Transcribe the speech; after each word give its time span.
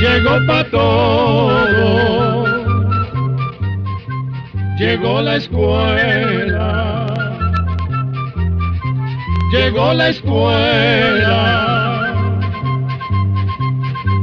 Llegó 0.00 0.38
pa' 0.46 0.64
todo, 0.70 2.44
llegó 4.78 5.20
la 5.22 5.36
escuela, 5.36 7.06
llegó 9.50 9.92
la 9.92 10.08
escuela, 10.10 11.34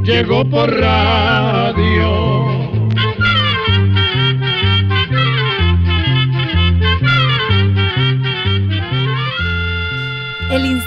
llegó 0.02 0.48
por 0.48 0.70
radio. 0.80 1.75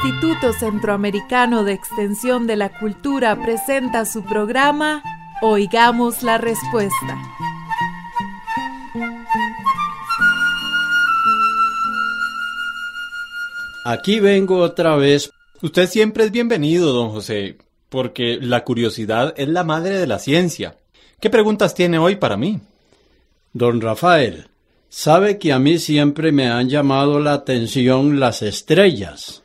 Instituto 0.09 0.53
Centroamericano 0.53 1.63
de 1.63 1.73
Extensión 1.73 2.47
de 2.47 2.55
la 2.55 2.79
Cultura 2.79 3.39
presenta 3.39 4.05
su 4.05 4.23
programa 4.23 5.03
Oigamos 5.43 6.23
la 6.23 6.39
Respuesta. 6.39 7.15
Aquí 13.85 14.19
vengo 14.19 14.57
otra 14.57 14.95
vez. 14.95 15.31
Usted 15.61 15.87
siempre 15.87 16.23
es 16.23 16.31
bienvenido, 16.31 16.91
don 16.91 17.11
José, 17.11 17.59
porque 17.89 18.39
la 18.41 18.63
curiosidad 18.63 19.35
es 19.37 19.47
la 19.47 19.63
madre 19.63 19.99
de 19.99 20.07
la 20.07 20.17
ciencia. 20.17 20.75
¿Qué 21.21 21.29
preguntas 21.29 21.75
tiene 21.75 21.99
hoy 21.99 22.15
para 22.15 22.35
mí? 22.35 22.59
Don 23.53 23.79
Rafael, 23.79 24.47
sabe 24.89 25.37
que 25.37 25.53
a 25.53 25.59
mí 25.59 25.77
siempre 25.77 26.31
me 26.31 26.47
han 26.47 26.67
llamado 26.67 27.19
la 27.19 27.33
atención 27.33 28.19
las 28.19 28.41
estrellas. 28.41 29.43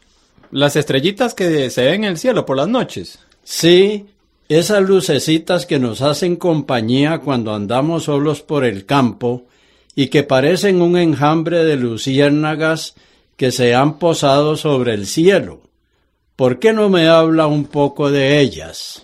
Las 0.54 0.76
estrellitas 0.76 1.34
que 1.34 1.68
se 1.68 1.82
ven 1.82 2.04
en 2.04 2.10
el 2.10 2.16
cielo 2.16 2.46
por 2.46 2.56
las 2.56 2.68
noches. 2.68 3.18
Sí, 3.42 4.06
esas 4.48 4.84
lucecitas 4.84 5.66
que 5.66 5.80
nos 5.80 6.00
hacen 6.00 6.36
compañía 6.36 7.18
cuando 7.18 7.52
andamos 7.52 8.04
solos 8.04 8.40
por 8.40 8.64
el 8.64 8.86
campo 8.86 9.46
y 9.96 10.06
que 10.06 10.22
parecen 10.22 10.80
un 10.80 10.96
enjambre 10.96 11.64
de 11.64 11.74
luciérnagas 11.74 12.94
que 13.36 13.50
se 13.50 13.74
han 13.74 13.98
posado 13.98 14.56
sobre 14.56 14.94
el 14.94 15.08
cielo. 15.08 15.60
¿Por 16.36 16.60
qué 16.60 16.72
no 16.72 16.88
me 16.88 17.08
habla 17.08 17.48
un 17.48 17.64
poco 17.64 18.12
de 18.12 18.38
ellas? 18.38 19.02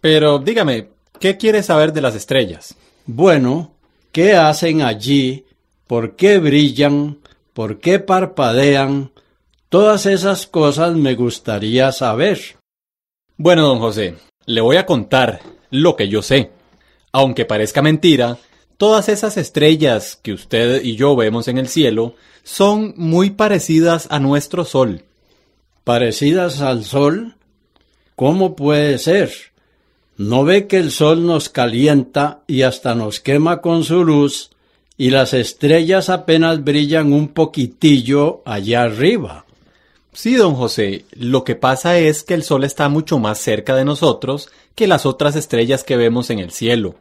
Pero 0.00 0.38
dígame, 0.38 0.90
¿qué 1.18 1.36
quiere 1.36 1.64
saber 1.64 1.92
de 1.92 2.02
las 2.02 2.14
estrellas? 2.14 2.76
Bueno, 3.06 3.72
¿qué 4.12 4.36
hacen 4.36 4.82
allí? 4.82 5.46
¿Por 5.88 6.14
qué 6.14 6.38
brillan? 6.38 7.18
¿Por 7.54 7.80
qué 7.80 7.98
parpadean? 7.98 9.10
Todas 9.68 10.06
esas 10.06 10.46
cosas 10.46 10.94
me 10.94 11.16
gustaría 11.16 11.90
saber. 11.90 12.40
Bueno, 13.36 13.62
don 13.62 13.80
José, 13.80 14.14
le 14.46 14.60
voy 14.60 14.76
a 14.76 14.86
contar 14.86 15.40
lo 15.70 15.96
que 15.96 16.08
yo 16.08 16.22
sé. 16.22 16.52
Aunque 17.10 17.44
parezca 17.44 17.82
mentira, 17.82 18.38
todas 18.76 19.08
esas 19.08 19.36
estrellas 19.36 20.20
que 20.22 20.32
usted 20.32 20.84
y 20.84 20.94
yo 20.94 21.16
vemos 21.16 21.48
en 21.48 21.58
el 21.58 21.66
cielo 21.66 22.14
son 22.44 22.94
muy 22.96 23.30
parecidas 23.30 24.06
a 24.10 24.20
nuestro 24.20 24.64
Sol. 24.64 25.02
¿Parecidas 25.82 26.60
al 26.60 26.84
Sol? 26.84 27.34
¿Cómo 28.14 28.54
puede 28.54 28.98
ser? 28.98 29.32
¿No 30.16 30.44
ve 30.44 30.68
que 30.68 30.76
el 30.76 30.92
Sol 30.92 31.26
nos 31.26 31.48
calienta 31.48 32.44
y 32.46 32.62
hasta 32.62 32.94
nos 32.94 33.18
quema 33.18 33.60
con 33.60 33.82
su 33.82 34.04
luz 34.04 34.50
y 34.96 35.10
las 35.10 35.34
estrellas 35.34 36.08
apenas 36.08 36.62
brillan 36.62 37.12
un 37.12 37.28
poquitillo 37.28 38.42
allá 38.46 38.84
arriba? 38.84 39.45
Sí, 40.16 40.34
don 40.34 40.54
José, 40.54 41.04
lo 41.12 41.44
que 41.44 41.56
pasa 41.56 41.98
es 41.98 42.22
que 42.22 42.32
el 42.32 42.42
Sol 42.42 42.64
está 42.64 42.88
mucho 42.88 43.18
más 43.18 43.38
cerca 43.38 43.76
de 43.76 43.84
nosotros 43.84 44.48
que 44.74 44.86
las 44.86 45.04
otras 45.04 45.36
estrellas 45.36 45.84
que 45.84 45.98
vemos 45.98 46.30
en 46.30 46.38
el 46.38 46.52
cielo. 46.52 46.94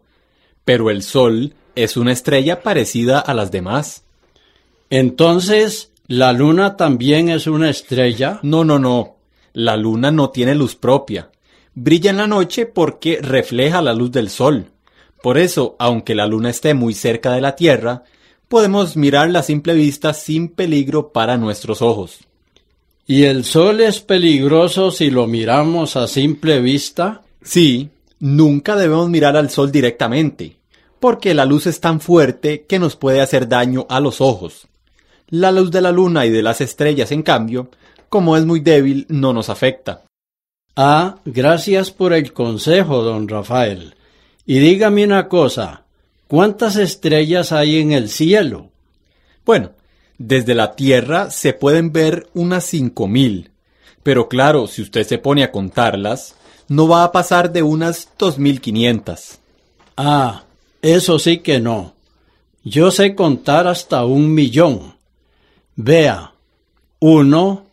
Pero 0.66 0.90
el 0.90 1.02
Sol 1.02 1.54
es 1.76 1.96
una 1.96 2.12
estrella 2.12 2.62
parecida 2.62 3.22
a 3.22 3.34
las 3.34 3.52
demás. 3.52 4.04
Entonces, 4.90 5.94
¿la 6.08 6.34
Luna 6.34 6.76
también 6.76 7.30
es 7.30 7.48
una 7.48 7.70
estrella? 7.70 8.42
No, 8.44 8.66
no, 8.66 8.80
no. 8.80 9.16
La 9.54 9.78
Luna 9.78 10.12
no 10.12 10.32
tiene 10.32 10.54
luz 10.54 10.76
propia. 10.76 11.30
Brilla 11.74 12.10
en 12.10 12.18
la 12.18 12.28
noche 12.28 12.66
porque 12.66 13.20
refleja 13.22 13.82
la 13.82 13.94
luz 13.94 14.12
del 14.12 14.30
Sol. 14.30 14.74
Por 15.24 15.38
eso, 15.38 15.78
aunque 15.80 16.16
la 16.16 16.28
Luna 16.28 16.50
esté 16.50 16.74
muy 16.74 16.94
cerca 16.94 17.32
de 17.32 17.40
la 17.40 17.56
Tierra, 17.56 18.04
podemos 18.50 18.98
mirarla 18.98 19.40
a 19.40 19.44
simple 19.44 19.74
vista 19.74 20.14
sin 20.14 20.50
peligro 20.50 21.14
para 21.14 21.38
nuestros 21.38 21.82
ojos. 21.82 22.20
¿Y 23.08 23.26
el 23.26 23.46
Sol 23.46 23.82
es 23.82 24.00
peligroso 24.00 24.90
si 24.90 25.12
lo 25.12 25.28
miramos 25.28 25.96
a 25.96 26.08
simple 26.08 26.60
vista? 26.60 27.22
Sí, 27.44 27.92
nunca 28.20 28.76
debemos 28.76 29.10
mirar 29.10 29.38
al 29.38 29.52
Sol 29.52 29.72
directamente, 29.72 30.56
porque 31.00 31.36
la 31.36 31.46
luz 31.46 31.68
es 31.68 31.80
tan 31.80 32.02
fuerte 32.02 32.66
que 32.68 32.80
nos 32.80 32.96
puede 32.96 33.22
hacer 33.22 33.48
daño 33.48 33.86
a 33.90 34.00
los 34.00 34.22
ojos. 34.22 34.68
La 35.30 35.52
luz 35.52 35.70
de 35.70 35.82
la 35.82 35.92
luna 35.92 36.26
y 36.26 36.32
de 36.32 36.42
las 36.42 36.62
estrellas, 36.62 37.12
en 37.12 37.22
cambio, 37.22 37.70
como 38.10 38.38
es 38.38 38.46
muy 38.46 38.60
débil, 38.60 39.06
no 39.08 39.34
nos 39.34 39.50
afecta. 39.50 40.06
Ah, 40.76 41.20
gracias 41.26 41.92
por 41.92 42.12
el 42.12 42.34
consejo, 42.34 43.04
don 43.04 43.28
Rafael. 43.28 43.94
Y 44.48 44.58
dígame 44.58 45.04
una 45.04 45.28
cosa, 45.28 45.84
¿cuántas 46.28 46.76
estrellas 46.76 47.52
hay 47.52 47.78
en 47.78 47.92
el 47.92 48.10
cielo? 48.10 48.72
Bueno, 49.46 49.74
desde 50.18 50.56
la 50.56 50.76
Tierra 50.76 51.32
se 51.32 51.54
pueden 51.54 51.92
ver 51.92 52.28
unas 52.34 52.66
cinco 52.66 53.08
mil, 53.08 53.52
pero 54.04 54.28
claro, 54.30 54.68
si 54.68 54.82
usted 54.82 55.06
se 55.06 55.18
pone 55.18 55.44
a 55.44 55.52
contarlas, 55.52 56.36
no 56.68 56.88
va 56.88 57.04
a 57.04 57.12
pasar 57.12 57.52
de 57.52 57.64
unas 57.64 58.10
dos 58.18 58.38
mil 58.38 58.62
quinientas. 58.62 59.40
Ah, 59.98 60.44
eso 60.82 61.20
sí 61.20 61.40
que 61.40 61.60
no. 61.60 61.94
Yo 62.64 62.92
sé 62.92 63.16
contar 63.16 63.68
hasta 63.68 64.06
un 64.06 64.34
millón. 64.34 64.96
Vea, 65.76 66.34
uno, 67.00 67.66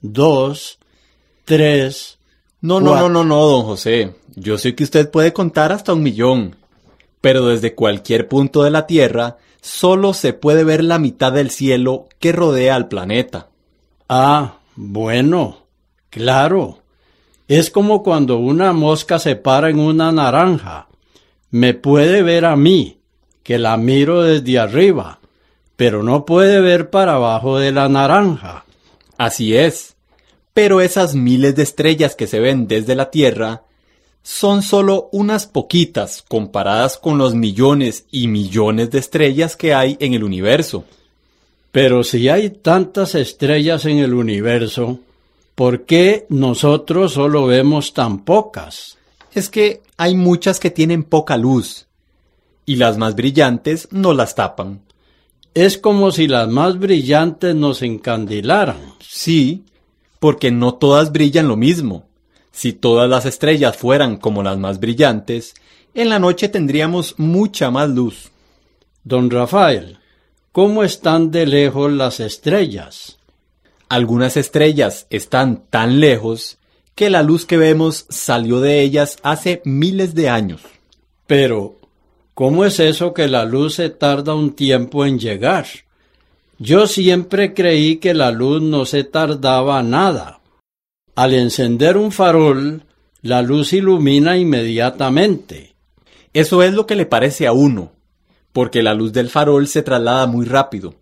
dos, 0.00 0.78
tres. 1.44 2.18
No, 2.60 2.80
no, 2.80 2.96
no, 2.96 3.08
no, 3.08 3.24
no, 3.24 3.46
don 3.46 3.64
José. 3.64 4.14
Yo 4.34 4.58
sé 4.58 4.74
que 4.74 4.84
usted 4.84 5.10
puede 5.10 5.32
contar 5.32 5.72
hasta 5.72 5.92
un 5.92 6.02
millón. 6.02 6.56
Pero 7.20 7.46
desde 7.46 7.74
cualquier 7.74 8.28
punto 8.28 8.62
de 8.62 8.70
la 8.70 8.86
Tierra, 8.86 9.38
solo 9.60 10.14
se 10.14 10.32
puede 10.32 10.64
ver 10.64 10.82
la 10.84 10.98
mitad 10.98 11.32
del 11.32 11.50
cielo 11.50 12.08
que 12.18 12.32
rodea 12.32 12.76
al 12.76 12.88
planeta. 12.88 13.48
Ah, 14.08 14.54
bueno, 14.76 15.66
claro. 16.10 16.78
Es 17.48 17.70
como 17.70 18.02
cuando 18.02 18.38
una 18.38 18.72
mosca 18.72 19.18
se 19.18 19.36
para 19.36 19.70
en 19.70 19.78
una 19.78 20.12
naranja. 20.12 20.88
Me 21.50 21.74
puede 21.74 22.22
ver 22.22 22.44
a 22.44 22.56
mí, 22.56 22.98
que 23.42 23.58
la 23.58 23.76
miro 23.76 24.22
desde 24.22 24.58
arriba, 24.58 25.18
pero 25.76 26.02
no 26.02 26.24
puede 26.24 26.60
ver 26.60 26.90
para 26.90 27.14
abajo 27.14 27.58
de 27.58 27.72
la 27.72 27.88
naranja. 27.88 28.64
Así 29.18 29.56
es. 29.56 29.96
Pero 30.54 30.80
esas 30.80 31.14
miles 31.14 31.56
de 31.56 31.62
estrellas 31.62 32.14
que 32.16 32.26
se 32.26 32.40
ven 32.40 32.68
desde 32.68 32.94
la 32.94 33.10
Tierra 33.10 33.64
son 34.22 34.62
solo 34.62 35.08
unas 35.12 35.46
poquitas 35.46 36.22
comparadas 36.26 36.98
con 36.98 37.18
los 37.18 37.34
millones 37.34 38.04
y 38.10 38.28
millones 38.28 38.90
de 38.90 38.98
estrellas 38.98 39.56
que 39.56 39.74
hay 39.74 39.96
en 40.00 40.14
el 40.14 40.24
universo. 40.24 40.84
Pero 41.72 42.04
si 42.04 42.28
hay 42.28 42.50
tantas 42.50 43.14
estrellas 43.14 43.84
en 43.86 43.98
el 43.98 44.14
universo, 44.14 44.98
¿por 45.54 45.84
qué 45.84 46.26
nosotros 46.28 47.12
solo 47.12 47.46
vemos 47.46 47.94
tan 47.94 48.24
pocas? 48.24 48.98
Es 49.32 49.48
que 49.48 49.82
hay 49.96 50.14
muchas 50.14 50.58
que 50.58 50.70
tienen 50.70 51.04
poca 51.04 51.36
luz, 51.36 51.86
y 52.66 52.76
las 52.76 52.98
más 52.98 53.14
brillantes 53.16 53.88
no 53.90 54.14
las 54.14 54.34
tapan. 54.34 54.80
Es 55.54 55.76
como 55.76 56.12
si 56.12 56.28
las 56.28 56.48
más 56.48 56.78
brillantes 56.78 57.54
nos 57.54 57.82
encandilaran. 57.82 58.94
Sí, 59.00 59.64
porque 60.20 60.52
no 60.52 60.74
todas 60.74 61.10
brillan 61.10 61.48
lo 61.48 61.56
mismo. 61.56 62.04
Si 62.52 62.72
todas 62.72 63.08
las 63.08 63.26
estrellas 63.26 63.76
fueran 63.76 64.16
como 64.16 64.42
las 64.42 64.58
más 64.58 64.80
brillantes, 64.80 65.54
en 65.94 66.08
la 66.08 66.18
noche 66.18 66.48
tendríamos 66.48 67.14
mucha 67.18 67.70
más 67.70 67.88
luz. 67.90 68.30
Don 69.04 69.30
Rafael, 69.30 69.98
¿cómo 70.52 70.84
están 70.84 71.30
de 71.30 71.46
lejos 71.46 71.92
las 71.92 72.20
estrellas? 72.20 73.18
Algunas 73.88 74.36
estrellas 74.36 75.06
están 75.10 75.64
tan 75.68 76.00
lejos 76.00 76.58
que 76.94 77.10
la 77.10 77.22
luz 77.22 77.46
que 77.46 77.56
vemos 77.56 78.06
salió 78.08 78.60
de 78.60 78.82
ellas 78.82 79.16
hace 79.22 79.62
miles 79.64 80.14
de 80.14 80.28
años. 80.28 80.60
Pero, 81.26 81.80
¿cómo 82.34 82.64
es 82.64 82.78
eso 82.78 83.14
que 83.14 83.26
la 83.26 83.44
luz 83.44 83.76
se 83.76 83.88
tarda 83.88 84.34
un 84.34 84.52
tiempo 84.52 85.06
en 85.06 85.18
llegar? 85.18 85.66
Yo 86.58 86.86
siempre 86.86 87.54
creí 87.54 87.96
que 87.96 88.12
la 88.12 88.30
luz 88.30 88.60
no 88.60 88.84
se 88.84 89.02
tardaba 89.02 89.82
nada. 89.82 90.39
Al 91.14 91.34
encender 91.34 91.96
un 91.96 92.12
farol, 92.12 92.84
la 93.22 93.42
luz 93.42 93.72
ilumina 93.72 94.38
inmediatamente. 94.38 95.74
Eso 96.32 96.62
es 96.62 96.72
lo 96.72 96.86
que 96.86 96.96
le 96.96 97.06
parece 97.06 97.46
a 97.46 97.52
uno, 97.52 97.92
porque 98.52 98.82
la 98.82 98.94
luz 98.94 99.12
del 99.12 99.28
farol 99.28 99.66
se 99.66 99.82
traslada 99.82 100.26
muy 100.26 100.46
rápido. 100.46 100.94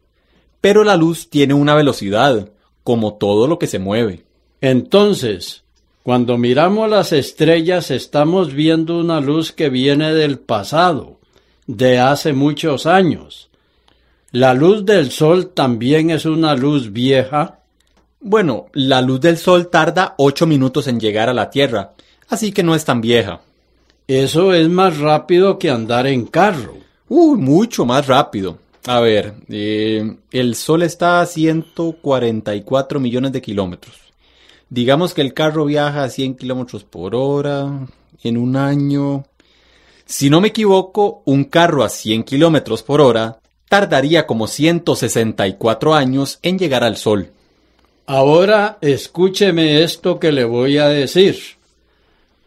Pero 0.61 0.85
la 0.85 0.97
luz 0.97 1.31
tiene 1.31 1.55
una 1.55 1.75
velocidad, 1.75 2.51
como 2.83 3.15
todo 3.15 3.47
lo 3.47 3.59
que 3.59 3.67
se 3.67 3.79
mueve. 3.79 4.25
Entonces, 4.61 5.63
cuando 6.03 6.39
miramos 6.39 6.89
las 6.89 7.13
estrellas 7.13 7.91
estamos 7.91 8.55
viendo 8.55 8.99
una 8.99 9.21
luz 9.21 9.53
que 9.53 9.69
viene 9.69 10.15
del 10.15 10.39
pasado, 10.39 11.21
de 11.67 11.99
hace 11.99 12.33
muchos 12.33 12.87
años. 12.87 13.51
¿La 14.33 14.55
luz 14.55 14.85
del 14.85 15.11
sol 15.11 15.51
también 15.51 16.11
es 16.11 16.25
una 16.25 16.57
luz 16.57 16.93
vieja? 16.93 17.58
Bueno, 18.21 18.67
la 18.73 19.01
luz 19.01 19.21
del 19.21 19.39
sol 19.39 19.69
tarda 19.69 20.15
ocho 20.19 20.47
minutos 20.47 20.89
en 20.89 20.99
llegar 20.99 21.29
a 21.29 21.35
la 21.35 21.51
Tierra, 21.51 21.93
así 22.29 22.51
que 22.51 22.65
no 22.65 22.75
es 22.75 22.85
tan 22.85 23.01
vieja. 23.01 23.41
Eso 24.09 24.53
es 24.55 24.69
más 24.69 24.99
rápido 24.99 25.59
que 25.59 25.71
andar 25.71 26.07
en 26.09 26.27
carro. 26.27 26.79
Uy, 27.09 27.39
mucho 27.39 27.85
más 27.85 28.07
rápido. 28.09 28.59
A 28.87 29.01
ver, 29.01 29.35
eh, 29.49 30.17
el 30.33 30.55
sol 30.57 30.83
está 30.83 31.21
a 31.21 31.27
144 31.27 32.99
millones 32.99 33.33
de 33.33 33.43
kilómetros. 33.43 33.97
Digamos 34.69 35.15
que 35.15 35.21
el 35.21 35.33
carro 35.33 35.65
viaja 35.65 36.03
a 36.03 36.11
100 36.11 36.37
kilómetros 36.37 36.85
por 36.85 37.15
hora 37.15 37.87
en 38.23 38.37
un 38.37 38.57
año. 38.57 39.25
Si 40.07 40.29
no 40.29 40.41
me 40.41 40.49
equivoco, 40.49 41.23
un 41.25 41.45
carro 41.45 41.85
a 41.85 41.89
100 41.89 42.25
kilómetros 42.25 42.83
por 42.83 43.01
hora 43.01 43.39
tardaría 43.69 44.27
como 44.27 44.47
164 44.47 45.95
años 45.95 46.39
en 46.43 46.59
llegar 46.59 46.83
al 46.83 46.97
Sol. 46.97 47.33
Ahora 48.11 48.79
escúcheme 48.81 49.83
esto 49.83 50.19
que 50.19 50.33
le 50.33 50.45
voy 50.45 50.79
a 50.79 50.89
decir. 50.89 51.37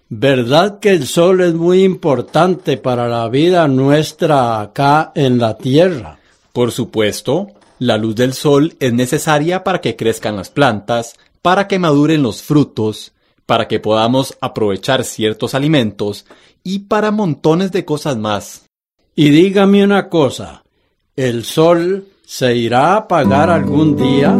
¿Verdad 0.09 0.79
que 0.79 0.89
el 0.89 1.05
Sol 1.05 1.39
es 1.41 1.53
muy 1.53 1.83
importante 1.83 2.77
para 2.77 3.07
la 3.07 3.29
vida 3.29 3.67
nuestra 3.67 4.59
acá 4.59 5.11
en 5.13 5.37
la 5.37 5.59
Tierra? 5.59 6.17
Por 6.51 6.71
supuesto, 6.71 7.49
la 7.77 7.99
luz 7.99 8.15
del 8.15 8.33
Sol 8.33 8.75
es 8.79 8.91
necesaria 8.91 9.63
para 9.63 9.81
que 9.81 9.95
crezcan 9.95 10.35
las 10.35 10.49
plantas, 10.49 11.15
para 11.43 11.67
que 11.67 11.77
maduren 11.77 12.23
los 12.23 12.41
frutos, 12.41 13.11
para 13.45 13.67
que 13.67 13.79
podamos 13.79 14.35
aprovechar 14.41 15.03
ciertos 15.03 15.53
alimentos 15.53 16.25
y 16.63 16.79
para 16.79 17.11
montones 17.11 17.71
de 17.71 17.85
cosas 17.85 18.17
más. 18.17 18.63
Y 19.15 19.29
dígame 19.29 19.83
una 19.83 20.09
cosa, 20.09 20.63
¿El 21.15 21.45
sol 21.45 22.07
se 22.25 22.55
irá 22.55 22.93
a 22.93 22.97
apagar 22.97 23.51
algún 23.51 23.95
día? 23.95 24.35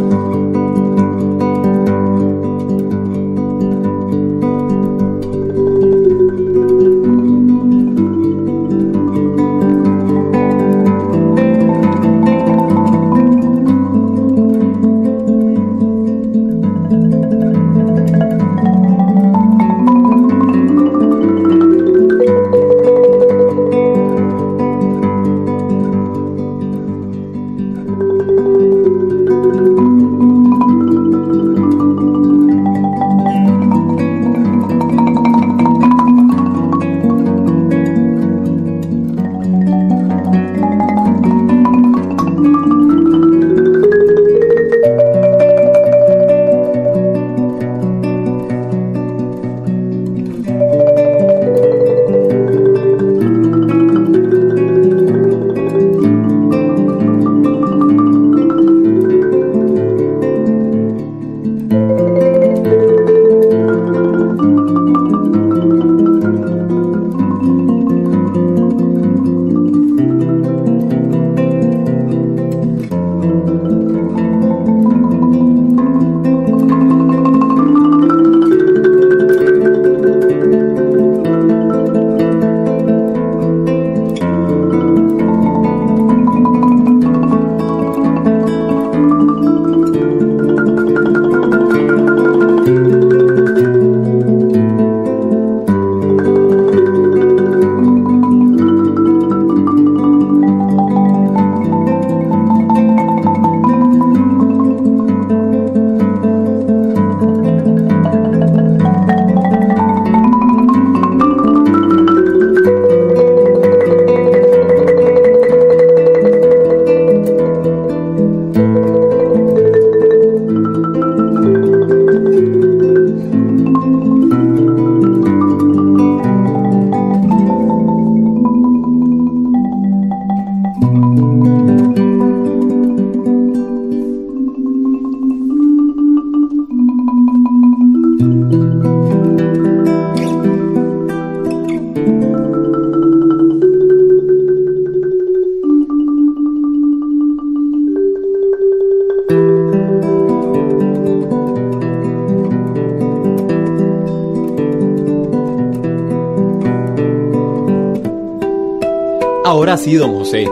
Don 159.72 160.18
José. 160.18 160.50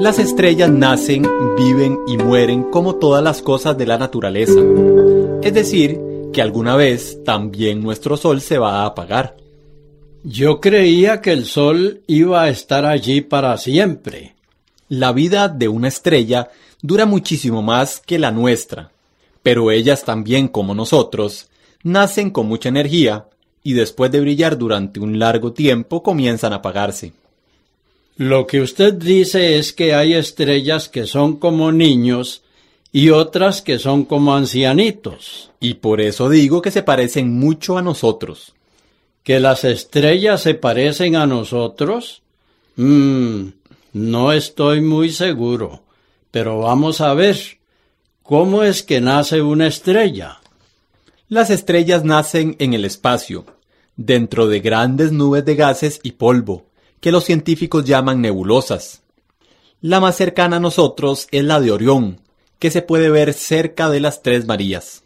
Las 0.00 0.18
estrellas 0.18 0.70
nacen, 0.70 1.28
viven 1.58 1.98
y 2.06 2.16
mueren 2.16 2.62
como 2.70 2.94
todas 2.94 3.22
las 3.22 3.42
cosas 3.42 3.76
de 3.76 3.84
la 3.84 3.98
naturaleza. 3.98 4.58
Es 5.42 5.52
decir, 5.52 6.00
que 6.32 6.40
alguna 6.40 6.74
vez 6.74 7.22
también 7.22 7.82
nuestro 7.82 8.16
sol 8.16 8.40
se 8.40 8.56
va 8.56 8.80
a 8.80 8.86
apagar. 8.86 9.36
Yo 10.24 10.58
creía 10.62 11.20
que 11.20 11.32
el 11.32 11.44
sol 11.44 12.00
iba 12.06 12.44
a 12.44 12.48
estar 12.48 12.86
allí 12.86 13.20
para 13.20 13.58
siempre. 13.58 14.34
La 14.88 15.12
vida 15.12 15.48
de 15.48 15.68
una 15.68 15.88
estrella 15.88 16.48
dura 16.80 17.04
muchísimo 17.04 17.60
más 17.60 18.00
que 18.00 18.18
la 18.18 18.30
nuestra, 18.30 18.90
pero 19.42 19.70
ellas 19.70 20.02
también 20.04 20.48
como 20.48 20.74
nosotros 20.74 21.48
nacen 21.82 22.30
con 22.30 22.46
mucha 22.46 22.70
energía 22.70 23.26
y 23.62 23.74
después 23.74 24.10
de 24.10 24.20
brillar 24.20 24.56
durante 24.56 24.98
un 24.98 25.18
largo 25.18 25.52
tiempo 25.52 26.02
comienzan 26.02 26.54
a 26.54 26.56
apagarse. 26.56 27.12
Lo 28.16 28.46
que 28.46 28.60
usted 28.60 28.94
dice 28.94 29.58
es 29.58 29.74
que 29.74 29.94
hay 29.94 30.14
estrellas 30.14 30.88
que 30.88 31.06
son 31.06 31.36
como 31.36 31.70
niños 31.70 32.42
y 32.90 33.10
otras 33.10 33.60
que 33.60 33.78
son 33.78 34.06
como 34.06 34.34
ancianitos. 34.34 35.50
Y 35.60 35.74
por 35.74 36.00
eso 36.00 36.30
digo 36.30 36.62
que 36.62 36.70
se 36.70 36.82
parecen 36.82 37.38
mucho 37.38 37.76
a 37.76 37.82
nosotros. 37.82 38.54
¿Que 39.22 39.38
las 39.38 39.64
estrellas 39.64 40.40
se 40.40 40.54
parecen 40.54 41.16
a 41.16 41.26
nosotros? 41.26 42.22
Mmm, 42.76 43.48
no 43.92 44.32
estoy 44.32 44.80
muy 44.80 45.10
seguro. 45.10 45.82
Pero 46.30 46.60
vamos 46.60 47.02
a 47.02 47.12
ver. 47.12 47.36
¿Cómo 48.22 48.62
es 48.62 48.82
que 48.82 49.00
nace 49.00 49.42
una 49.42 49.66
estrella? 49.66 50.40
Las 51.28 51.50
estrellas 51.50 52.02
nacen 52.02 52.56
en 52.60 52.72
el 52.72 52.84
espacio, 52.84 53.44
dentro 53.96 54.46
de 54.48 54.60
grandes 54.60 55.12
nubes 55.12 55.44
de 55.44 55.54
gases 55.54 56.00
y 56.02 56.12
polvo, 56.12 56.66
que 57.00 57.12
los 57.12 57.24
científicos 57.24 57.84
llaman 57.84 58.20
nebulosas. 58.20 59.02
La 59.80 60.00
más 60.00 60.16
cercana 60.16 60.56
a 60.56 60.60
nosotros 60.60 61.28
es 61.30 61.44
la 61.44 61.60
de 61.60 61.70
Orión, 61.70 62.20
que 62.58 62.70
se 62.70 62.82
puede 62.82 63.10
ver 63.10 63.32
cerca 63.34 63.90
de 63.90 64.00
las 64.00 64.22
Tres 64.22 64.46
Marías. 64.46 65.02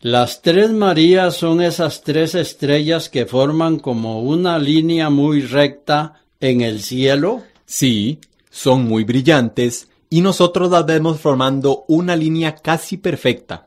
Las 0.00 0.42
Tres 0.42 0.70
Marías 0.70 1.36
son 1.36 1.62
esas 1.62 2.02
tres 2.02 2.34
estrellas 2.34 3.08
que 3.08 3.24
forman 3.24 3.78
como 3.78 4.20
una 4.22 4.58
línea 4.58 5.10
muy 5.10 5.42
recta 5.42 6.24
en 6.40 6.60
el 6.60 6.82
cielo. 6.82 7.42
Sí, 7.66 8.18
son 8.50 8.84
muy 8.84 9.04
brillantes 9.04 9.88
y 10.10 10.20
nosotros 10.20 10.70
las 10.70 10.84
vemos 10.84 11.20
formando 11.20 11.84
una 11.86 12.16
línea 12.16 12.56
casi 12.56 12.96
perfecta. 12.96 13.66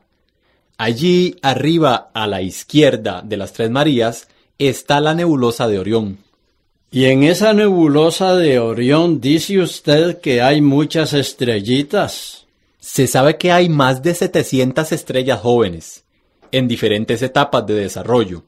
Allí 0.78 1.36
arriba 1.40 2.10
a 2.12 2.26
la 2.26 2.42
izquierda 2.42 3.22
de 3.22 3.38
las 3.38 3.54
Tres 3.54 3.70
Marías 3.70 4.28
está 4.58 5.00
la 5.00 5.14
nebulosa 5.14 5.68
de 5.68 5.78
Orión. 5.78 6.18
Y 6.96 7.04
en 7.10 7.24
esa 7.24 7.52
nebulosa 7.52 8.36
de 8.36 8.58
Orión 8.58 9.20
dice 9.20 9.60
usted 9.60 10.18
que 10.18 10.40
hay 10.40 10.62
muchas 10.62 11.12
estrellitas. 11.12 12.46
Se 12.80 13.06
sabe 13.06 13.36
que 13.36 13.52
hay 13.52 13.68
más 13.68 14.02
de 14.02 14.14
700 14.14 14.92
estrellas 14.92 15.40
jóvenes, 15.40 16.04
en 16.52 16.68
diferentes 16.68 17.20
etapas 17.20 17.66
de 17.66 17.74
desarrollo. 17.74 18.44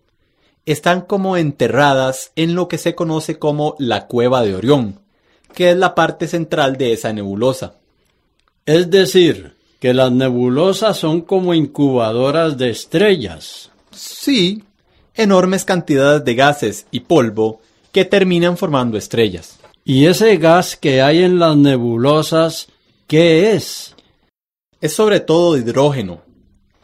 Están 0.64 1.02
como 1.02 1.37
enterradas 1.37 2.33
en 2.37 2.55
lo 2.55 2.69
que 2.69 2.78
se 2.78 2.95
conoce 2.95 3.38
como 3.38 3.76
la 3.78 4.07
cueva 4.07 4.40
de 4.40 4.55
Orión, 4.55 4.99
que 5.52 5.73
es 5.73 5.76
la 5.76 5.95
parte 5.95 6.26
central 6.26 6.78
de 6.78 6.95
esa 6.95 7.12
nebulosa. 7.12 7.75
Es 8.64 8.88
decir, 8.88 9.57
que 9.78 9.93
las 9.93 10.11
nebulosas 10.11 10.97
son 10.97 11.21
como 11.21 11.52
incubadoras 11.52 12.57
de 12.57 12.71
estrellas. 12.71 13.71
Sí, 13.90 14.64
enormes 15.14 15.67
cantidades 15.67 16.25
de 16.25 16.35
gases 16.35 16.87
y 16.90 17.00
polvo 17.00 17.61
que 17.99 18.05
terminan 18.05 18.57
formando 18.57 18.97
estrellas. 18.97 19.59
¿Y 19.85 20.07
ese 20.07 20.37
gas 20.37 20.76
que 20.76 21.02
hay 21.02 21.25
en 21.25 21.40
las 21.40 21.57
nebulosas, 21.57 22.69
qué 23.09 23.55
es? 23.55 23.97
Es 24.81 24.93
sobre 24.93 25.19
todo 25.19 25.57
hidrógeno. 25.57 26.23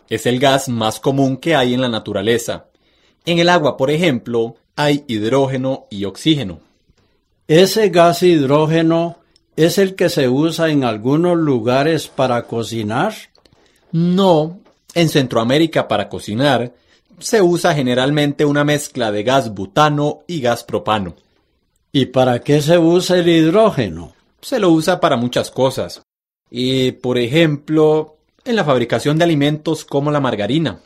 Es 0.09 0.27
el 0.27 0.41
gas 0.41 0.69
más 0.69 0.99
común 0.99 1.37
que 1.37 1.55
hay 1.55 1.73
en 1.73 1.83
la 1.83 1.89
naturaleza. 1.89 2.67
En 3.25 3.39
el 3.39 3.49
agua, 3.49 3.77
por 3.77 3.93
ejemplo, 3.93 4.57
hay 4.75 5.05
hidrógeno 5.07 5.87
y 5.89 6.05
oxígeno. 6.05 6.59
Ese 7.47 7.91
gas 7.91 8.25
hidrógeno 8.25 9.19
¿Es 9.55 9.79
el 9.79 9.95
que 9.95 10.09
se 10.09 10.29
usa 10.29 10.69
en 10.71 10.83
algunos 10.83 11.37
lugares 11.37 12.09
para 12.09 12.43
cocinar? 12.49 13.15
No, 13.93 14.59
en 14.95 15.09
Centroamérica 15.09 15.87
para 15.87 16.09
cocinar 16.09 16.73
se 17.19 17.43
usa 17.43 17.75
generalmente 17.75 18.45
una 18.45 18.65
mezcla 18.65 19.13
de 19.13 19.23
gas 19.23 19.55
butano 19.55 20.23
y 20.27 20.41
gas 20.41 20.65
propano. 20.65 21.15
¿Y 21.93 22.07
para 22.07 22.41
qué 22.41 22.61
se 22.61 22.79
usa 22.79 23.19
el 23.19 23.29
hidrógeno? 23.29 24.15
Se 24.41 24.59
lo 24.59 24.71
usa 24.71 25.01
para 25.01 25.17
muchas 25.17 25.51
cosas. 25.51 26.03
Y, 26.51 26.93
por 26.93 27.19
ejemplo, 27.19 28.17
en 28.45 28.57
la 28.57 28.65
fabricación 28.65 29.17
de 29.17 29.25
alimentos 29.25 29.85
como 29.85 30.11
la 30.11 30.21
margarina. 30.21 30.81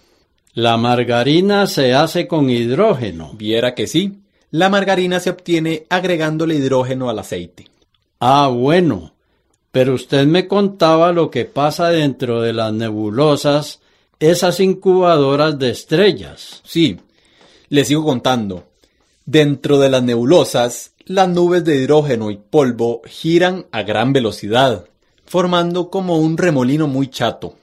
La 0.55 0.77
margarina 0.77 1.67
se 1.67 1.95
hace 1.95 2.27
con 2.27 2.51
hidrógeno. 2.51 3.33
Viera 3.35 3.75
que 3.75 3.87
sí. 3.87 4.21
La 4.51 4.69
margarina 4.69 5.21
se 5.21 5.31
obtiene 5.31 5.87
agregándole 5.89 6.57
hidrógeno 6.57 7.11
al 7.11 7.19
aceite. 7.19 7.67
Ah, 8.21 8.49
bueno. 8.49 9.13
Pero 9.71 9.95
usted 9.95 10.27
me 10.27 10.49
contaba 10.49 11.13
lo 11.13 11.31
que 11.31 11.45
pasa 11.45 11.89
dentro 11.89 12.41
de 12.41 12.53
las 12.53 12.73
nebulosas, 12.73 13.81
esas 14.21 14.61
incubadoras 14.61 15.59
de 15.59 15.71
estrellas. 15.71 16.63
Sí, 16.65 16.99
le 17.69 17.85
sigo 17.85 18.05
contando. 18.05 18.65
Dentro 19.27 19.79
de 19.79 19.91
las 19.91 20.03
nebulosas, 20.03 20.93
las 21.05 21.29
nubes 21.29 21.65
de 21.65 21.77
hidrógeno 21.77 22.31
y 22.31 22.37
polvo 22.37 23.03
giran 23.07 23.67
a 23.73 23.83
gran 23.83 24.13
velocidad, 24.13 24.87
formando 25.25 25.91
como 25.91 26.19
un 26.19 26.39
remolino 26.39 26.87
muy 26.87 27.09
chato. 27.09 27.57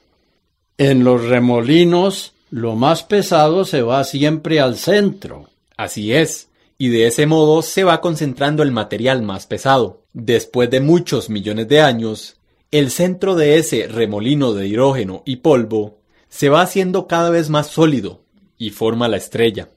En 0.78 1.04
los 1.04 1.24
remolinos, 1.26 2.34
lo 2.50 2.76
más 2.76 3.04
pesado 3.04 3.66
se 3.66 3.82
va 3.82 4.04
siempre 4.04 4.60
al 4.60 4.78
centro. 4.78 5.50
Así 5.78 6.14
es 6.14 6.50
y 6.78 6.90
de 6.90 7.08
ese 7.08 7.26
modo 7.26 7.62
se 7.62 7.84
va 7.84 8.02
concentrando 8.02 8.64
el 8.64 8.72
material 8.72 9.22
más 9.22 9.48
pesado. 9.48 10.04
Después 10.14 10.70
de 10.70 10.82
muchos 10.82 11.30
millones 11.30 11.68
de 11.68 11.82
años, 11.82 12.38
el 12.72 12.92
centro 12.92 13.36
de 13.36 13.58
ese 13.58 13.88
remolino 13.88 14.54
de 14.54 14.68
hidrógeno 14.68 15.24
y 15.26 15.38
polvo 15.38 16.00
se 16.36 16.50
va 16.50 16.60
haciendo 16.60 17.08
cada 17.08 17.30
vez 17.30 17.50
más 17.50 17.68
sólido 17.68 18.20
y 18.58 18.72
forma 18.72 19.08
la 19.08 19.16
estrella. 19.16 19.70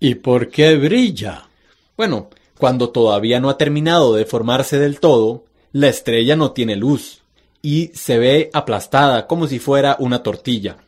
¿Y 0.00 0.14
por 0.14 0.48
qué 0.48 0.74
brilla? 0.76 1.50
Bueno, 1.94 2.30
cuando 2.56 2.88
todavía 2.88 3.38
no 3.38 3.50
ha 3.50 3.58
terminado 3.58 4.14
de 4.14 4.24
formarse 4.24 4.78
del 4.78 4.98
todo, 4.98 5.44
la 5.72 5.88
estrella 5.88 6.34
no 6.34 6.52
tiene 6.52 6.74
luz 6.74 7.20
y 7.60 7.88
se 7.92 8.16
ve 8.16 8.48
aplastada 8.54 9.26
como 9.26 9.46
si 9.46 9.58
fuera 9.58 9.96
una 9.98 10.22
tortilla. 10.22 10.78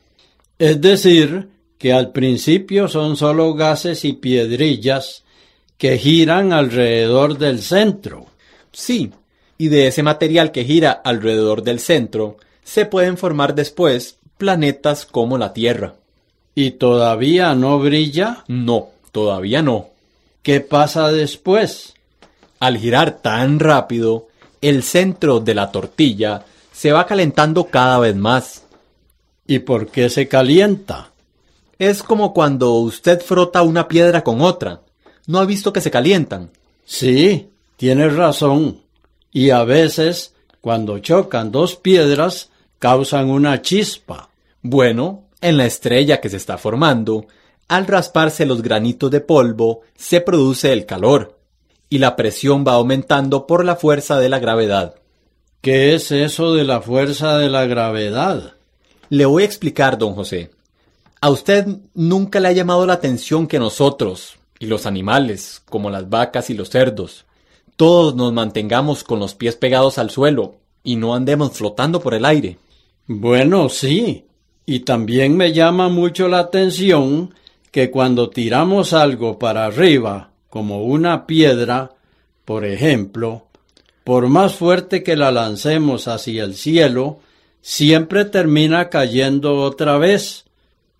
Es 0.59 0.81
decir, 0.81 1.51
que 1.77 1.93
al 1.93 2.11
principio 2.13 2.89
son 2.89 3.19
solo 3.19 3.53
gases 3.53 4.07
y 4.07 4.15
piedrillas 4.15 5.25
que 5.77 5.99
giran 5.99 6.55
alrededor 6.55 7.37
del 7.37 7.61
centro. 7.61 8.25
Sí, 8.73 9.13
y 9.59 9.69
de 9.69 9.89
ese 9.89 10.03
material 10.03 10.53
que 10.53 10.65
gira 10.65 10.91
alrededor 10.91 11.63
del 11.63 11.81
centro 11.81 12.39
se 12.65 12.87
pueden 12.87 13.19
formar 13.19 13.55
después 13.55 14.18
planetas 14.38 15.04
como 15.04 15.37
la 15.37 15.52
Tierra. 15.52 15.95
¿Y 16.54 16.73
todavía 16.73 17.54
no 17.54 17.78
brilla? 17.78 18.45
No, 18.49 18.88
todavía 19.12 19.62
no. 19.62 19.90
¿Qué 20.42 20.61
pasa 20.61 21.09
después? 21.09 21.95
Al 22.61 22.78
girar 22.78 23.18
tan 23.18 23.61
rápido, 23.61 24.28
el 24.61 24.83
centro 24.83 25.40
de 25.40 25.54
la 25.54 25.71
tortilla 25.71 26.45
se 26.73 26.92
va 26.92 27.07
calentando 27.07 27.64
cada 27.64 27.99
vez 27.99 28.16
más. 28.16 28.64
¿Y 29.47 29.61
por 29.61 29.88
qué 29.88 30.09
se 30.11 30.28
calienta? 30.28 31.11
Es 31.78 32.02
como 32.02 32.35
cuando 32.35 32.73
usted 32.75 33.21
frota 33.21 33.62
una 33.62 33.87
piedra 33.87 34.25
con 34.25 34.40
otra. 34.40 34.80
¿No 35.26 35.38
ha 35.38 35.45
visto 35.45 35.73
que 35.73 35.80
se 35.80 35.90
calientan? 35.90 36.50
Sí, 36.85 37.50
tienes 37.76 38.16
razón. 38.16 38.80
Y 39.33 39.50
a 39.50 39.62
veces, 39.64 40.35
cuando 40.61 40.99
chocan 40.99 41.52
dos 41.52 41.76
piedras, 41.76 42.50
causan 42.78 43.30
una 43.30 43.62
chispa. 43.62 44.28
Bueno, 44.62 45.29
en 45.41 45.57
la 45.57 45.67
estrella 45.67 46.21
que 46.21 46.29
se 46.29 46.37
está 46.37 46.59
formando, 46.59 47.27
al 47.69 47.87
rasparse 47.87 48.47
los 48.47 48.62
granitos 48.62 49.11
de 49.11 49.21
polvo, 49.21 49.83
se 49.97 50.21
produce 50.21 50.73
el 50.73 50.87
calor, 50.87 51.38
y 51.88 51.99
la 51.99 52.17
presión 52.17 52.65
va 52.67 52.73
aumentando 52.73 53.47
por 53.47 53.65
la 53.65 53.77
fuerza 53.77 54.19
de 54.19 54.29
la 54.29 54.38
gravedad. 54.38 54.97
¿Qué 55.61 55.95
es 55.95 56.12
eso 56.12 56.55
de 56.55 56.65
la 56.65 56.81
fuerza 56.81 57.38
de 57.38 57.49
la 57.49 57.67
gravedad? 57.67 58.55
Le 59.11 59.27
voy 59.27 59.43
a 59.43 59.47
explicar, 59.47 59.99
don 59.99 60.15
José. 60.15 60.50
A 61.21 61.31
usted 61.31 61.67
nunca 61.95 62.41
le 62.41 62.49
ha 62.49 62.53
llamado 62.53 62.87
la 62.87 62.95
atención 62.95 63.47
que 63.47 63.59
nosotros, 63.59 64.38
y 64.59 64.67
los 64.67 64.87
animales, 64.87 65.62
como 65.69 65.91
las 65.91 66.09
vacas 66.09 66.50
y 66.50 66.55
los 66.55 66.71
cerdos. 66.71 67.27
Todos 67.77 68.15
nos 68.15 68.33
mantengamos 68.33 69.05
con 69.05 69.21
los 69.21 69.35
pies 69.35 69.57
pegados 69.57 69.99
al 69.99 70.11
suelo 70.11 70.57
y 70.83 70.97
no 70.97 71.15
andemos 71.15 71.53
flotando 71.53 72.00
por 72.00 72.15
el 72.15 72.25
aire. 72.25 72.59
Bueno, 73.07 73.69
sí. 73.69 74.28
Y 74.69 74.81
también 74.81 75.35
me 75.35 75.55
llama 75.55 75.89
mucho 75.89 76.29
la 76.29 76.41
atención 76.41 77.35
que 77.71 77.91
cuando 77.91 78.29
tiramos 78.29 78.93
algo 78.93 79.39
para 79.39 79.65
arriba, 79.65 80.33
como 80.51 80.83
una 80.83 81.27
piedra, 81.27 81.93
por 82.45 82.67
ejemplo, 82.67 83.47
por 84.05 84.29
más 84.29 84.57
fuerte 84.57 85.03
que 85.03 85.17
la 85.17 85.33
lancemos 85.33 86.07
hacia 86.07 86.45
el 86.45 86.55
cielo, 86.55 87.19
siempre 87.63 88.27
termina 88.27 88.91
cayendo 88.91 89.57
otra 89.63 89.97
vez. 89.97 90.45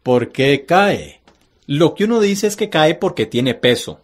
¿Por 0.03 0.33
qué 0.33 0.65
cae? 0.65 1.21
Lo 1.67 1.95
que 1.95 2.05
uno 2.05 2.21
dice 2.21 2.47
es 2.47 2.57
que 2.57 2.71
cae 2.71 2.95
porque 2.95 3.27
tiene 3.27 3.53
peso. 3.53 4.01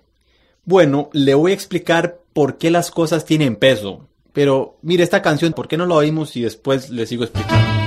Bueno, 0.67 1.09
le 1.15 1.33
voy 1.33 1.53
a 1.53 1.55
explicar 1.55 2.19
por 2.35 2.59
qué 2.59 2.71
las 2.71 2.91
cosas 2.91 3.25
tienen 3.25 3.57
peso. 3.57 4.07
Pero 4.35 4.77
mire 4.83 5.05
esta 5.05 5.23
canción, 5.23 5.55
¿por 5.55 5.69
qué 5.69 5.79
no 5.79 5.87
la 5.87 5.95
oímos 5.95 6.37
y 6.37 6.43
después 6.43 6.91
le 6.91 7.07
sigo 7.07 7.25
explicando? 7.25 7.84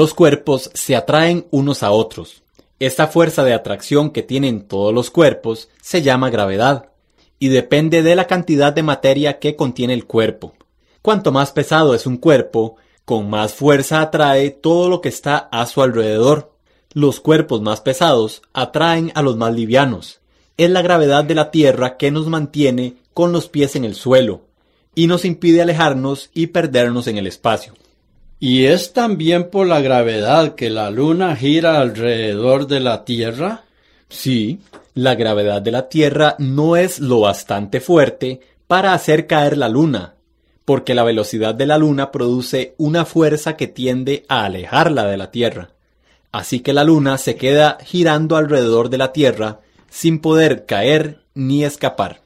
Los 0.00 0.14
cuerpos 0.14 0.70
se 0.72 0.96
atraen 0.96 1.46
unos 1.50 1.82
a 1.82 1.90
otros. 1.90 2.42
Esta 2.78 3.06
fuerza 3.06 3.44
de 3.44 3.52
atracción 3.52 4.12
que 4.12 4.22
tienen 4.22 4.66
todos 4.66 4.94
los 4.94 5.10
cuerpos 5.10 5.68
se 5.82 6.00
llama 6.00 6.30
gravedad 6.30 6.88
y 7.38 7.48
depende 7.48 8.02
de 8.02 8.16
la 8.16 8.26
cantidad 8.26 8.72
de 8.72 8.82
materia 8.82 9.38
que 9.38 9.56
contiene 9.56 9.92
el 9.92 10.06
cuerpo. 10.06 10.54
Cuanto 11.02 11.32
más 11.32 11.52
pesado 11.52 11.94
es 11.94 12.06
un 12.06 12.16
cuerpo, 12.16 12.76
con 13.04 13.28
más 13.28 13.52
fuerza 13.52 14.00
atrae 14.00 14.48
todo 14.48 14.88
lo 14.88 15.02
que 15.02 15.10
está 15.10 15.36
a 15.36 15.66
su 15.66 15.82
alrededor. 15.82 16.50
Los 16.94 17.20
cuerpos 17.20 17.60
más 17.60 17.82
pesados 17.82 18.40
atraen 18.54 19.12
a 19.14 19.20
los 19.20 19.36
más 19.36 19.52
livianos. 19.52 20.20
Es 20.56 20.70
la 20.70 20.80
gravedad 20.80 21.24
de 21.24 21.34
la 21.34 21.50
Tierra 21.50 21.98
que 21.98 22.10
nos 22.10 22.26
mantiene 22.26 22.94
con 23.12 23.32
los 23.32 23.50
pies 23.50 23.76
en 23.76 23.84
el 23.84 23.94
suelo 23.94 24.46
y 24.94 25.08
nos 25.08 25.26
impide 25.26 25.60
alejarnos 25.60 26.30
y 26.32 26.46
perdernos 26.46 27.06
en 27.06 27.18
el 27.18 27.26
espacio. 27.26 27.74
¿Y 28.42 28.64
es 28.64 28.94
también 28.94 29.50
por 29.50 29.66
la 29.66 29.82
gravedad 29.82 30.54
que 30.54 30.70
la 30.70 30.90
Luna 30.90 31.36
gira 31.36 31.78
alrededor 31.78 32.66
de 32.66 32.80
la 32.80 33.04
Tierra? 33.04 33.64
Sí, 34.08 34.60
la 34.94 35.14
gravedad 35.14 35.60
de 35.60 35.70
la 35.70 35.90
Tierra 35.90 36.36
no 36.38 36.74
es 36.74 37.00
lo 37.00 37.20
bastante 37.20 37.80
fuerte 37.80 38.40
para 38.66 38.94
hacer 38.94 39.26
caer 39.26 39.58
la 39.58 39.68
Luna, 39.68 40.14
porque 40.64 40.94
la 40.94 41.04
velocidad 41.04 41.54
de 41.54 41.66
la 41.66 41.76
Luna 41.76 42.10
produce 42.10 42.74
una 42.78 43.04
fuerza 43.04 43.58
que 43.58 43.66
tiende 43.66 44.24
a 44.26 44.46
alejarla 44.46 45.04
de 45.04 45.18
la 45.18 45.30
Tierra. 45.30 45.68
Así 46.32 46.60
que 46.60 46.72
la 46.72 46.84
Luna 46.84 47.18
se 47.18 47.36
queda 47.36 47.76
girando 47.84 48.36
alrededor 48.36 48.88
de 48.88 48.96
la 48.96 49.12
Tierra 49.12 49.60
sin 49.90 50.18
poder 50.18 50.64
caer 50.64 51.20
ni 51.34 51.62
escapar. 51.62 52.22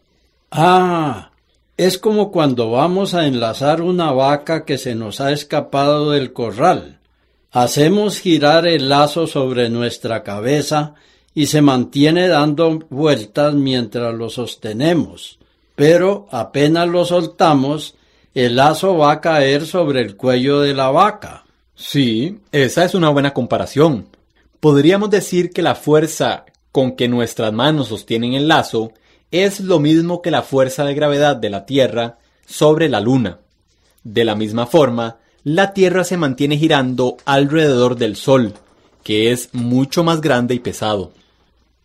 Ah, 0.52 1.32
es 1.76 1.98
como 1.98 2.30
cuando 2.30 2.70
vamos 2.70 3.14
a 3.14 3.26
enlazar 3.26 3.82
una 3.82 4.12
vaca 4.12 4.64
que 4.64 4.78
se 4.78 4.94
nos 4.94 5.20
ha 5.20 5.32
escapado 5.32 6.12
del 6.12 6.32
corral. 6.32 6.98
Hacemos 7.50 8.18
girar 8.18 8.66
el 8.66 8.88
lazo 8.88 9.26
sobre 9.26 9.68
nuestra 9.70 10.22
cabeza 10.22 10.94
y 11.34 11.46
se 11.46 11.62
mantiene 11.62 12.28
dando 12.28 12.80
vueltas 12.90 13.54
mientras 13.54 14.14
lo 14.14 14.30
sostenemos, 14.30 15.38
pero 15.74 16.28
apenas 16.30 16.88
lo 16.88 17.04
soltamos, 17.04 17.96
el 18.34 18.56
lazo 18.56 18.96
va 18.96 19.12
a 19.12 19.20
caer 19.20 19.66
sobre 19.66 20.00
el 20.00 20.16
cuello 20.16 20.60
de 20.60 20.74
la 20.74 20.90
vaca. 20.90 21.44
Sí, 21.74 22.38
esa 22.52 22.84
es 22.84 22.94
una 22.94 23.08
buena 23.08 23.34
comparación. 23.34 24.06
Podríamos 24.60 25.10
decir 25.10 25.50
que 25.50 25.62
la 25.62 25.74
fuerza 25.74 26.44
con 26.70 26.92
que 26.92 27.08
nuestras 27.08 27.52
manos 27.52 27.88
sostienen 27.88 28.34
el 28.34 28.48
lazo 28.48 28.92
es 29.42 29.58
lo 29.58 29.80
mismo 29.80 30.22
que 30.22 30.30
la 30.30 30.42
fuerza 30.42 30.84
de 30.84 30.94
gravedad 30.94 31.34
de 31.34 31.50
la 31.50 31.66
Tierra 31.66 32.18
sobre 32.46 32.88
la 32.88 33.00
Luna. 33.00 33.38
De 34.04 34.24
la 34.24 34.36
misma 34.36 34.66
forma, 34.66 35.16
la 35.42 35.72
Tierra 35.72 36.04
se 36.04 36.16
mantiene 36.16 36.56
girando 36.56 37.16
alrededor 37.24 37.96
del 37.96 38.14
Sol, 38.14 38.54
que 39.02 39.32
es 39.32 39.48
mucho 39.52 40.04
más 40.04 40.20
grande 40.20 40.54
y 40.54 40.60
pesado. 40.60 41.12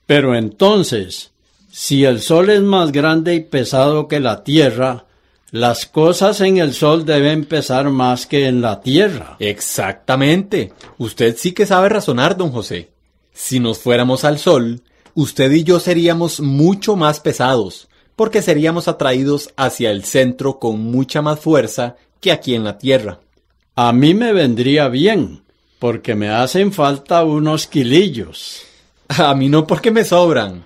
Pero 0.05 0.35
entonces, 0.35 1.31
si 1.71 2.05
el 2.05 2.21
Sol 2.21 2.51
es 2.51 2.61
más 2.61 2.91
grande 2.91 3.33
y 3.33 3.39
pesado 3.39 4.07
que 4.07 4.19
la 4.19 4.43
Tierra, 4.43 5.05
las 5.49 5.87
cosas 5.87 6.41
en 6.41 6.59
el 6.59 6.75
Sol 6.75 7.03
deben 7.03 7.45
pesar 7.45 7.89
más 7.89 8.27
que 8.27 8.45
en 8.45 8.61
la 8.61 8.81
Tierra. 8.81 9.37
Exactamente. 9.39 10.71
Usted 10.99 11.35
sí 11.35 11.53
que 11.53 11.65
sabe 11.65 11.89
razonar, 11.89 12.37
don 12.37 12.51
José. 12.51 12.91
Si 13.33 13.59
nos 13.59 13.79
fuéramos 13.79 14.23
al 14.23 14.37
Sol, 14.37 14.83
usted 15.21 15.51
y 15.51 15.63
yo 15.63 15.79
seríamos 15.79 16.39
mucho 16.39 16.95
más 16.95 17.19
pesados, 17.19 17.89
porque 18.15 18.41
seríamos 18.41 18.87
atraídos 18.87 19.49
hacia 19.57 19.91
el 19.91 20.05
centro 20.05 20.59
con 20.59 20.79
mucha 20.79 21.21
más 21.21 21.39
fuerza 21.39 21.97
que 22.21 22.31
aquí 22.31 22.55
en 22.55 22.63
la 22.63 22.77
Tierra. 22.77 23.19
A 23.75 23.91
mí 23.91 24.13
me 24.13 24.33
vendría 24.33 24.87
bien, 24.87 25.43
porque 25.77 26.15
me 26.15 26.29
hacen 26.29 26.71
falta 26.71 27.23
unos 27.23 27.67
kilillos. 27.67 28.61
A 29.09 29.35
mí 29.35 29.49
no 29.49 29.67
porque 29.67 29.91
me 29.91 30.05
sobran. 30.05 30.65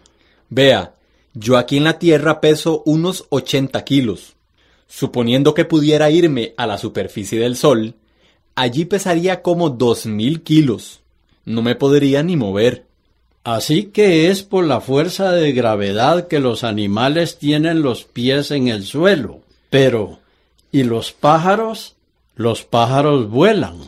Vea, 0.50 0.94
yo 1.34 1.58
aquí 1.58 1.78
en 1.78 1.86
la 1.86 1.98
Tierra 1.98 2.40
peso 2.40 2.84
unos 2.86 3.26
80 3.30 3.84
kilos. 3.84 4.36
Suponiendo 4.88 5.56
que 5.56 5.66
pudiera 5.66 6.12
irme 6.12 6.54
a 6.58 6.68
la 6.68 6.78
superficie 6.78 7.40
del 7.40 7.56
Sol, 7.56 7.96
allí 8.54 8.86
pesaría 8.86 9.42
como 9.42 9.72
2000 9.72 10.44
kilos. 10.44 11.02
No 11.46 11.64
me 11.64 11.74
podría 11.76 12.22
ni 12.22 12.38
mover. 12.38 12.86
Así 13.44 13.86
que 13.86 14.30
es 14.30 14.44
por 14.44 14.64
la 14.64 14.80
fuerza 14.80 15.32
de 15.32 15.52
gravedad 15.52 16.28
que 16.28 16.40
los 16.40 16.64
animales 16.64 17.38
tienen 17.38 17.82
los 17.82 18.06
pies 18.06 18.52
en 18.52 18.70
el 18.70 18.86
suelo. 18.86 19.42
Pero, 19.70 20.20
¿y 20.72 20.84
los 20.84 21.12
pájaros? 21.12 21.96
Los 22.36 22.64
pájaros 22.64 23.30
vuelan. 23.30 23.80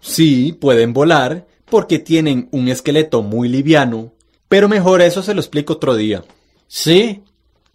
Sí, 0.00 0.56
pueden 0.58 0.92
volar, 0.94 1.46
porque 1.66 1.98
tienen 1.98 2.48
un 2.50 2.68
esqueleto 2.68 3.22
muy 3.22 3.48
liviano, 3.48 4.12
pero 4.48 4.68
mejor 4.68 5.02
eso 5.02 5.22
se 5.22 5.34
lo 5.34 5.40
explico 5.40 5.74
otro 5.74 5.96
día. 5.96 6.24
Sí, 6.66 7.22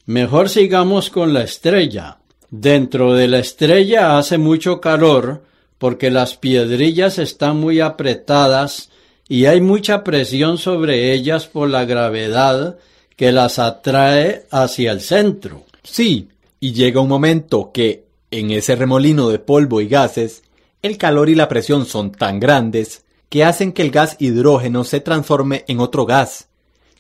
mejor 0.06 0.50
sigamos 0.50 1.10
con 1.10 1.34
la 1.34 1.44
estrella. 1.44 2.18
Dentro 2.50 3.14
de 3.14 3.28
la 3.28 3.40
estrella 3.40 4.18
hace 4.18 4.40
mucho 4.40 4.82
calor 4.82 5.44
porque 5.78 6.10
las 6.10 6.36
piedrillas 6.36 7.20
están 7.20 7.58
muy 7.58 7.80
apretadas 7.80 8.90
y 9.30 9.46
hay 9.46 9.62
mucha 9.62 10.04
presión 10.04 10.58
sobre 10.58 11.14
ellas 11.14 11.46
por 11.46 11.70
la 11.70 11.86
gravedad 11.86 12.78
que 13.16 13.32
las 13.32 13.60
atrae 13.60 14.46
hacia 14.50 14.92
el 14.92 15.02
centro. 15.02 15.66
Sí, 15.84 16.30
y 16.60 16.74
llega 16.74 17.00
un 17.00 17.08
momento 17.08 17.72
que, 17.72 18.06
en 18.32 18.50
ese 18.50 18.76
remolino 18.76 19.30
de 19.30 19.38
polvo 19.38 19.82
y 19.82 19.88
gases, 19.88 20.42
el 20.82 20.98
calor 20.98 21.30
y 21.30 21.36
la 21.36 21.48
presión 21.48 21.86
son 21.86 22.12
tan 22.12 22.40
grandes 22.40 23.04
que 23.30 23.44
hacen 23.44 23.72
que 23.72 23.84
el 23.84 23.92
gas 23.92 24.16
hidrógeno 24.20 24.84
se 24.84 25.00
transforme 25.00 25.64
en 25.68 25.80
otro 25.80 26.08
gas, 26.08 26.48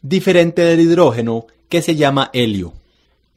diferente 0.04 0.62
del 0.62 0.82
hidrógeno 0.82 1.48
que 1.68 1.82
se 1.82 1.96
llama 1.96 2.30
helio. 2.34 2.74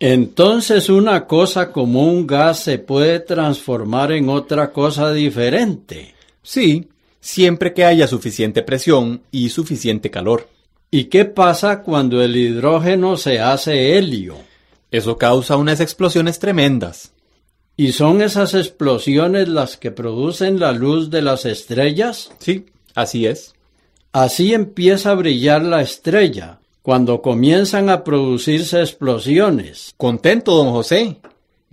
Entonces 0.01 0.91
una 0.91 1.27
cosa 1.27 1.73
como 1.73 2.05
un 2.05 2.27
gas 2.27 2.59
se 2.59 2.79
puede 2.79 3.21
transformar 3.21 4.13
en 4.13 4.29
otra 4.29 4.71
cosa 4.71 5.13
diferente. 5.13 6.15
Sí, 6.43 6.89
siempre 7.23 7.73
que 7.73 7.87
haya 7.87 8.07
suficiente 8.07 8.63
presión 8.63 9.23
y 9.31 9.49
suficiente 9.49 10.11
calor. 10.11 10.51
¿Y 10.91 11.05
qué 11.05 11.25
pasa 11.25 11.83
cuando 11.83 12.21
el 12.21 12.37
hidrógeno 12.37 13.17
se 13.17 13.41
hace 13.41 13.97
helio? 13.97 14.37
Eso 14.91 15.17
causa 15.17 15.57
unas 15.57 15.81
explosiones 15.81 16.39
tremendas. 16.39 17.15
¿Y 17.79 17.93
son 17.93 18.21
esas 18.21 18.53
explosiones 18.53 19.49
las 19.49 19.79
que 19.79 19.91
producen 19.91 20.61
la 20.61 20.73
luz 20.73 21.09
de 21.09 21.23
las 21.23 21.47
estrellas? 21.47 22.31
Sí, 22.39 22.67
Así 22.95 23.27
es. 23.27 23.55
Así 24.13 24.53
empieza 24.53 25.13
a 25.13 25.15
brillar 25.15 25.63
la 25.63 25.81
estrella, 25.81 26.59
cuando 26.83 27.23
comienzan 27.23 27.89
a 27.89 28.05
producirse 28.05 28.81
explosiones. 28.81 29.95
Contento, 29.97 30.55
don 30.55 30.73
José. 30.73 31.19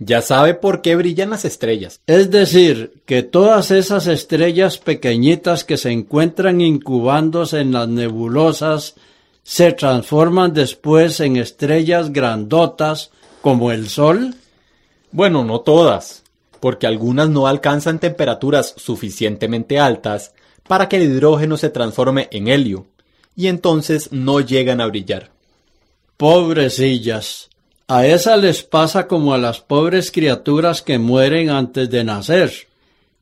Ya 0.02 0.22
sabe 0.22 0.54
por 0.54 0.80
qué 0.80 0.96
brillan 0.96 1.28
las 1.28 1.44
estrellas. 1.44 2.00
Es 2.06 2.30
decir, 2.30 3.02
que 3.04 3.22
todas 3.22 3.70
esas 3.70 4.06
estrellas 4.06 4.78
pequeñitas 4.78 5.62
que 5.62 5.76
se 5.76 5.90
encuentran 5.90 6.62
incubándose 6.62 7.60
en 7.60 7.72
las 7.72 7.86
nebulosas 7.86 8.94
se 9.42 9.72
transforman 9.72 10.54
después 10.54 11.20
en 11.20 11.36
estrellas 11.36 12.14
grandotas 12.14 13.10
como 13.42 13.72
el 13.72 13.90
Sol? 13.90 14.34
Bueno, 15.12 15.44
no 15.44 15.60
todas, 15.60 16.22
porque 16.60 16.86
algunas 16.86 17.28
no 17.28 17.46
alcanzan 17.46 17.98
temperaturas 17.98 18.72
suficientemente 18.78 19.78
altas 19.78 20.32
para 20.66 20.88
que 20.88 20.96
el 20.96 21.02
hidrógeno 21.02 21.58
se 21.58 21.68
transforme 21.68 22.28
en 22.30 22.48
helio, 22.48 22.86
y 23.36 23.48
entonces 23.48 24.12
no 24.12 24.40
llegan 24.40 24.80
a 24.80 24.86
brillar. 24.86 25.30
Pobrecillas. 26.16 27.49
A 27.92 28.06
esas 28.06 28.40
les 28.40 28.62
pasa 28.62 29.08
como 29.08 29.34
a 29.34 29.38
las 29.38 29.58
pobres 29.58 30.12
criaturas 30.12 30.80
que 30.80 31.00
mueren 31.00 31.50
antes 31.50 31.90
de 31.90 32.04
nacer. 32.04 32.52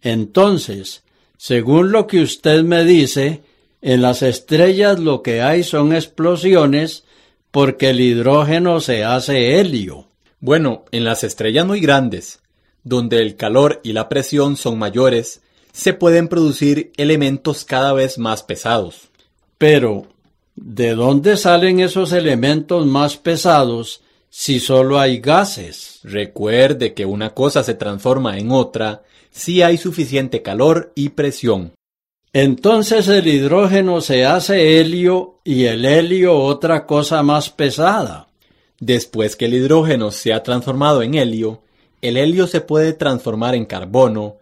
Entonces, 0.02 1.02
según 1.38 1.90
lo 1.90 2.06
que 2.06 2.20
usted 2.20 2.64
me 2.64 2.84
dice, 2.84 3.40
en 3.80 4.02
las 4.02 4.20
estrellas 4.20 4.98
lo 4.98 5.22
que 5.22 5.40
hay 5.40 5.62
son 5.62 5.94
explosiones 5.94 7.04
porque 7.50 7.88
el 7.88 8.00
hidrógeno 8.02 8.80
se 8.80 9.04
hace 9.04 9.58
helio. 9.58 10.08
Bueno, 10.38 10.84
en 10.92 11.04
las 11.04 11.24
estrellas 11.24 11.66
muy 11.66 11.80
grandes, 11.80 12.40
donde 12.84 13.22
el 13.22 13.36
calor 13.36 13.80
y 13.82 13.94
la 13.94 14.10
presión 14.10 14.58
son 14.58 14.78
mayores, 14.78 15.40
se 15.72 15.94
pueden 15.94 16.28
producir 16.28 16.92
elementos 16.98 17.64
cada 17.64 17.94
vez 17.94 18.18
más 18.18 18.42
pesados. 18.42 19.08
Pero, 19.56 20.08
¿de 20.56 20.94
dónde 20.94 21.38
salen 21.38 21.80
esos 21.80 22.12
elementos 22.12 22.84
más 22.84 23.16
pesados 23.16 24.02
si 24.30 24.60
solo 24.60 24.98
hay 25.00 25.18
gases? 25.18 26.00
Recuerde 26.02 26.94
que 26.94 27.06
una 27.06 27.34
cosa 27.34 27.62
se 27.62 27.74
transforma 27.74 28.38
en 28.38 28.50
otra 28.50 29.02
si 29.30 29.62
hay 29.62 29.76
suficiente 29.78 30.42
calor 30.42 30.92
y 30.94 31.10
presión. 31.10 31.72
Entonces 32.32 33.08
el 33.08 33.26
hidrógeno 33.26 34.00
se 34.00 34.26
hace 34.26 34.80
helio 34.80 35.40
y 35.44 35.64
el 35.64 35.84
helio 35.84 36.38
otra 36.38 36.86
cosa 36.86 37.22
más 37.22 37.50
pesada. 37.50 38.28
Después 38.80 39.34
que 39.34 39.46
el 39.46 39.54
hidrógeno 39.54 40.10
se 40.10 40.32
ha 40.32 40.42
transformado 40.42 41.02
en 41.02 41.14
helio, 41.14 41.62
el 42.00 42.16
helio 42.16 42.46
se 42.46 42.60
puede 42.60 42.92
transformar 42.92 43.54
en 43.54 43.64
carbono 43.64 44.36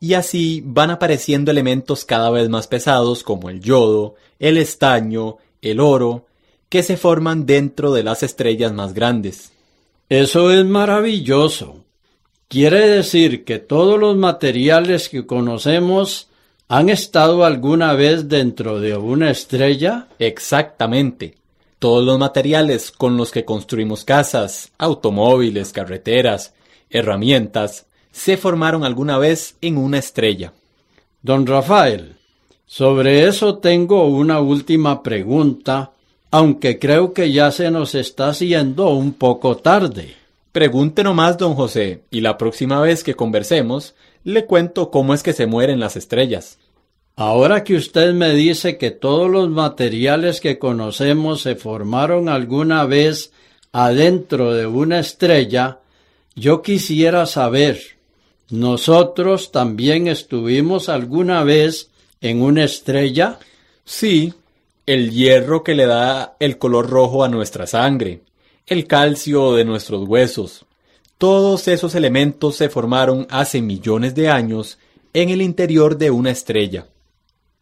y 0.00 0.14
así 0.14 0.62
van 0.64 0.90
apareciendo 0.90 1.50
elementos 1.50 2.04
cada 2.04 2.30
vez 2.30 2.48
más 2.48 2.66
pesados 2.66 3.22
como 3.22 3.48
el 3.48 3.60
yodo, 3.60 4.14
el 4.38 4.56
estaño, 4.56 5.36
el 5.62 5.80
oro, 5.80 6.25
que 6.68 6.82
se 6.82 6.96
forman 6.96 7.46
dentro 7.46 7.92
de 7.92 8.02
las 8.02 8.22
estrellas 8.22 8.72
más 8.72 8.94
grandes. 8.94 9.52
Eso 10.08 10.50
es 10.50 10.64
maravilloso. 10.64 11.84
Quiere 12.48 12.88
decir 12.88 13.44
que 13.44 13.58
todos 13.58 13.98
los 13.98 14.16
materiales 14.16 15.08
que 15.08 15.26
conocemos 15.26 16.28
han 16.68 16.88
estado 16.88 17.44
alguna 17.44 17.94
vez 17.94 18.28
dentro 18.28 18.80
de 18.80 18.96
una 18.96 19.30
estrella. 19.30 20.08
Exactamente. 20.18 21.36
Todos 21.78 22.04
los 22.04 22.18
materiales 22.18 22.90
con 22.90 23.16
los 23.16 23.30
que 23.30 23.44
construimos 23.44 24.04
casas, 24.04 24.72
automóviles, 24.78 25.72
carreteras, 25.72 26.54
herramientas, 26.88 27.86
se 28.12 28.36
formaron 28.36 28.84
alguna 28.84 29.18
vez 29.18 29.56
en 29.60 29.76
una 29.76 29.98
estrella. 29.98 30.52
Don 31.22 31.46
Rafael, 31.46 32.16
sobre 32.64 33.26
eso 33.26 33.58
tengo 33.58 34.06
una 34.06 34.40
última 34.40 35.02
pregunta, 35.02 35.92
aunque 36.36 36.78
creo 36.78 37.14
que 37.14 37.32
ya 37.32 37.50
se 37.50 37.70
nos 37.70 37.94
está 37.94 38.28
haciendo 38.28 38.90
un 38.90 39.14
poco 39.14 39.56
tarde. 39.56 40.16
Pregunte 40.52 41.02
nomás, 41.02 41.38
don 41.38 41.54
José, 41.54 42.02
y 42.10 42.20
la 42.20 42.36
próxima 42.36 42.78
vez 42.82 43.02
que 43.02 43.14
conversemos, 43.14 43.94
le 44.22 44.44
cuento 44.44 44.90
cómo 44.90 45.14
es 45.14 45.22
que 45.22 45.32
se 45.32 45.46
mueren 45.46 45.80
las 45.80 45.96
estrellas. 45.96 46.58
Ahora 47.16 47.64
que 47.64 47.74
usted 47.74 48.12
me 48.12 48.34
dice 48.34 48.76
que 48.76 48.90
todos 48.90 49.30
los 49.30 49.48
materiales 49.48 50.42
que 50.42 50.58
conocemos 50.58 51.40
se 51.40 51.56
formaron 51.56 52.28
alguna 52.28 52.84
vez 52.84 53.32
adentro 53.72 54.52
de 54.52 54.66
una 54.66 54.98
estrella, 54.98 55.78
yo 56.34 56.60
quisiera 56.60 57.24
saber, 57.24 57.80
¿nosotros 58.50 59.52
también 59.52 60.06
estuvimos 60.06 60.90
alguna 60.90 61.44
vez 61.44 61.88
en 62.20 62.42
una 62.42 62.64
estrella? 62.64 63.38
Sí, 63.86 64.34
el 64.86 65.10
hierro 65.10 65.64
que 65.64 65.74
le 65.74 65.86
da 65.86 66.36
el 66.38 66.58
color 66.58 66.88
rojo 66.88 67.24
a 67.24 67.28
nuestra 67.28 67.66
sangre, 67.66 68.22
el 68.66 68.86
calcio 68.86 69.54
de 69.54 69.64
nuestros 69.64 70.08
huesos. 70.08 70.64
Todos 71.18 71.66
esos 71.66 71.94
elementos 71.94 72.56
se 72.56 72.68
formaron 72.68 73.26
hace 73.30 73.60
millones 73.60 74.14
de 74.14 74.28
años 74.28 74.78
en 75.12 75.30
el 75.30 75.42
interior 75.42 75.98
de 75.98 76.10
una 76.10 76.30
estrella. 76.30 76.86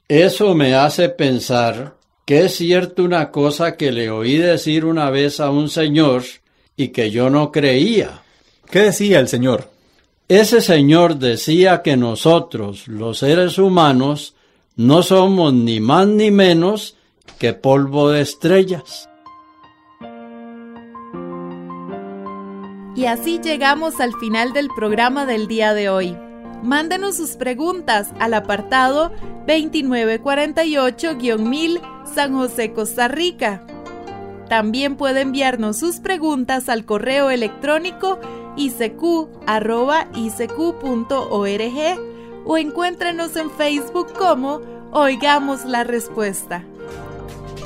Eso 0.08 0.54
me 0.54 0.74
hace 0.74 1.08
pensar 1.08 1.96
que 2.26 2.44
es 2.44 2.56
cierto 2.56 3.04
una 3.04 3.30
cosa 3.30 3.76
que 3.76 3.90
le 3.90 4.10
oí 4.10 4.37
decir 4.37 4.84
una 4.84 5.08
vez 5.08 5.40
a 5.40 5.50
un 5.50 5.70
señor 5.70 6.24
y 6.76 6.88
que 6.88 7.10
yo 7.10 7.30
no 7.30 7.52
creía. 7.52 8.22
¿Qué 8.70 8.80
decía 8.80 9.20
el 9.20 9.28
señor? 9.28 9.70
Ese 10.28 10.60
señor 10.60 11.16
decía 11.16 11.82
que 11.82 11.96
nosotros, 11.96 12.88
los 12.88 13.18
seres 13.18 13.58
humanos, 13.58 14.34
no 14.76 15.02
somos 15.02 15.54
ni 15.54 15.80
más 15.80 16.06
ni 16.06 16.30
menos 16.30 16.96
que 17.38 17.52
polvo 17.52 18.10
de 18.10 18.20
estrellas. 18.20 19.08
Y 22.96 23.06
así 23.06 23.40
llegamos 23.40 24.00
al 24.00 24.12
final 24.14 24.52
del 24.52 24.68
programa 24.68 25.26
del 25.26 25.48
día 25.48 25.74
de 25.74 25.88
hoy. 25.88 26.16
Mándenos 26.62 27.16
sus 27.16 27.32
preguntas 27.32 28.12
al 28.20 28.34
apartado 28.34 29.10
2948-1000 29.46 31.80
San 32.06 32.34
José, 32.34 32.72
Costa 32.72 33.08
Rica. 33.08 33.66
También 34.48 34.96
puede 34.96 35.22
enviarnos 35.22 35.78
sus 35.78 36.00
preguntas 36.00 36.68
al 36.68 36.84
correo 36.84 37.30
electrónico 37.30 38.20
icq.org 38.56 39.28
o 42.46 42.58
encuéntrenos 42.58 43.37
en 43.37 43.50
Facebook 43.50 44.12
como 44.12 44.60
Oigamos 44.92 45.64
la 45.64 45.82
Respuesta. 45.82 46.62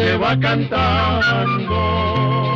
se 0.00 0.16
va 0.16 0.34
cantando 0.40 2.49